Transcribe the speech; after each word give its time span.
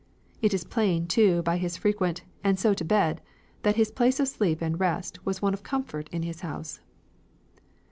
It 0.41 0.51
is 0.51 0.63
plain, 0.63 1.05
too, 1.05 1.43
by 1.43 1.57
his 1.57 1.77
frequent 1.77 2.23
"and 2.43 2.57
so 2.57 2.73
to 2.73 2.83
bed," 2.83 3.21
that 3.61 3.75
his 3.75 3.91
place 3.91 4.19
of 4.19 4.27
sleep 4.27 4.59
and 4.59 4.79
rest 4.79 5.23
was 5.27 5.43
one 5.43 5.53
of 5.53 5.61
comfort 5.61 6.09
in 6.11 6.23
his 6.23 6.39
house. 6.41 6.79